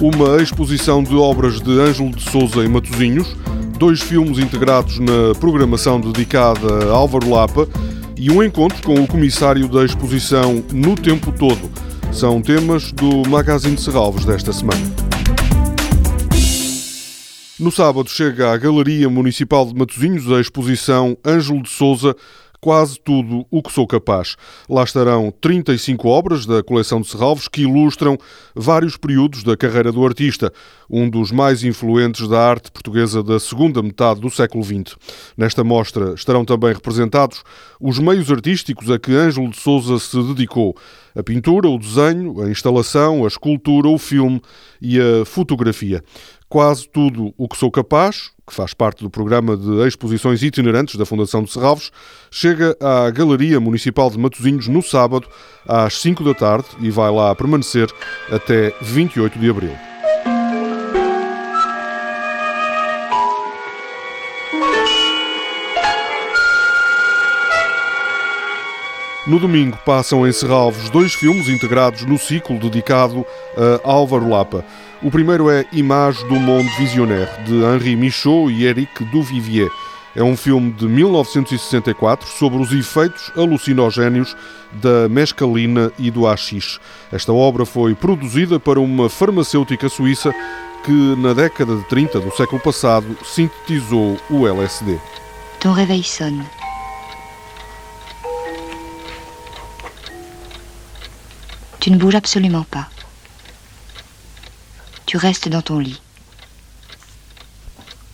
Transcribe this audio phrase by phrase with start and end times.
[0.00, 3.34] uma exposição de obras de Ângelo de Souza em Matosinhos,
[3.78, 7.68] dois filmes integrados na programação dedicada a Álvaro Lapa
[8.16, 11.70] e um encontro com o comissário da exposição No Tempo Todo.
[12.12, 14.80] São temas do Magazine de Serralves desta semana.
[17.58, 22.14] No sábado chega à Galeria Municipal de Matosinhos a exposição Ângelo de Souza
[22.66, 24.34] quase tudo o que sou capaz.
[24.68, 28.18] Lá estarão 35 obras da coleção de Serralves que ilustram
[28.56, 30.52] vários períodos da carreira do artista,
[30.90, 34.96] um dos mais influentes da arte portuguesa da segunda metade do século XX.
[35.36, 37.44] Nesta mostra estarão também representados
[37.80, 40.76] os meios artísticos a que Ângelo de Souza se dedicou:
[41.14, 44.42] a pintura, o desenho, a instalação, a escultura, o filme
[44.82, 46.02] e a fotografia.
[46.48, 51.04] Quase tudo o que sou capaz, que faz parte do programa de exposições itinerantes da
[51.04, 51.90] Fundação de Serralves,
[52.30, 55.26] chega à Galeria Municipal de Matosinhos no sábado,
[55.66, 57.88] às 5 da tarde, e vai lá permanecer
[58.30, 59.95] até 28 de abril.
[69.26, 74.64] No domingo passam em Serralves dois filmes integrados no ciclo dedicado a Álvaro Lapa.
[75.02, 79.68] O primeiro é Image do Monde Visionnaire, de Henri Michaud e Eric Duvivier.
[80.14, 84.36] É um filme de 1964 sobre os efeitos alucinogénios
[84.72, 86.78] da mescalina e do haxixe.
[87.12, 90.32] Esta obra foi produzida para uma farmacêutica suíça
[90.84, 95.00] que, na década de 30 do século passado, sintetizou o LSD.
[95.58, 96.46] Ton réveil sonne.
[101.86, 102.88] Tu ne bouges absolument pas.
[105.06, 106.00] Tu restes dans ton lit.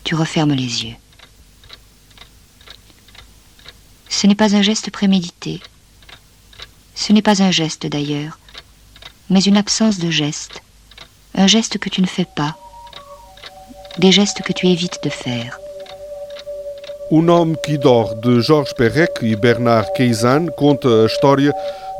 [0.04, 0.96] Tu refermes les yeux.
[4.10, 5.62] Ce n'est pas un geste prémédité.
[6.94, 8.38] Ce n'est pas un geste d'ailleurs,
[9.30, 10.60] mais une absence de geste.
[11.34, 12.58] Un geste que tu ne fais pas.
[13.96, 15.58] Des gestes que tu évites de faire.
[17.10, 21.54] O Nome que Dor, de Jorge Perrec e Bernard Queizan, conta a história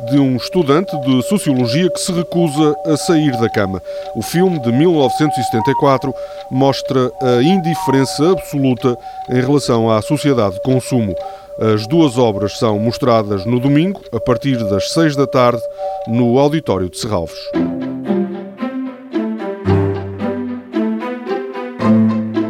[0.09, 3.81] de um estudante de sociologia que se recusa a sair da cama.
[4.15, 6.13] O filme de 1974
[6.51, 8.97] mostra a indiferença absoluta
[9.29, 11.15] em relação à sociedade de consumo.
[11.59, 15.61] As duas obras são mostradas no domingo, a partir das seis da tarde,
[16.07, 17.37] no Auditório de Serralves.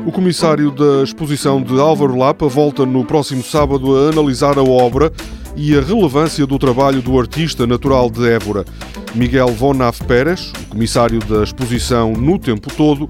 [0.08, 5.12] O comissário da exposição de Álvaro Lapa volta no próximo sábado a analisar a obra
[5.56, 8.66] e a relevância do trabalho do artista natural de Évora.
[9.14, 13.08] Miguel Vonaf Pérez, o comissário da exposição No Tempo Todo,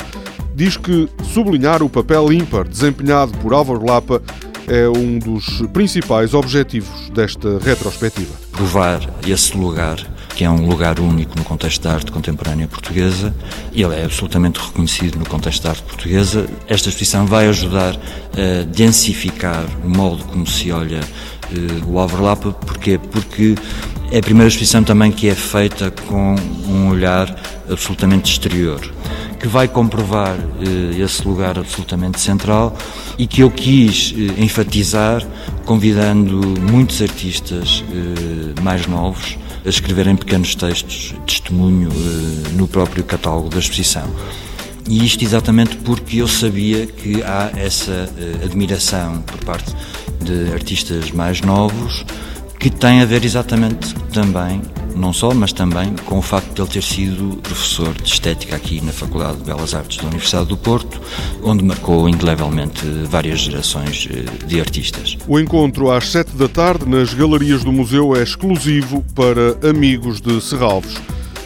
[0.55, 4.21] diz que sublinhar o papel ímpar desempenhado por Álvaro Lapa
[4.67, 8.31] é um dos principais objetivos desta retrospectiva.
[8.51, 9.97] Provar esse lugar,
[10.35, 13.33] que é um lugar único no contexto da arte contemporânea portuguesa,
[13.73, 16.47] e ele é absolutamente reconhecido no contexto da arte portuguesa.
[16.67, 21.01] Esta exposição vai ajudar a densificar o modo como se olha
[21.87, 22.97] o overlap, porquê?
[22.97, 23.55] Porque
[24.11, 26.35] é a primeira exposição também que é feita com
[26.67, 27.35] um olhar
[27.69, 28.79] absolutamente exterior
[29.43, 32.73] que vai comprovar eh, esse lugar absolutamente central
[33.17, 35.21] e que eu quis eh, enfatizar
[35.65, 41.89] convidando muitos artistas eh, mais novos a escreverem pequenos textos de testemunho
[42.53, 44.09] no próprio catálogo da exposição.
[44.87, 48.09] E isto exatamente porque eu sabia que há essa
[48.43, 49.73] admiração por parte
[50.23, 52.06] de artistas mais novos
[52.59, 54.61] que tem a ver exatamente também
[54.95, 58.79] não só, mas também com o facto de ele ter sido professor de estética aqui
[58.81, 61.01] na Faculdade de Belas Artes da Universidade do Porto,
[61.44, 65.17] onde marcou indelevelmente várias gerações eh, de artistas.
[65.28, 70.39] O encontro às sete da tarde nas galerias do museu é exclusivo para amigos de
[70.41, 70.95] Serralves.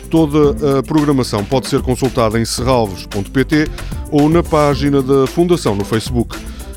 [0.09, 3.67] Toda a programação pode ser consultada em serralves.pt
[4.11, 6.37] ou na página da Fundação no Facebook.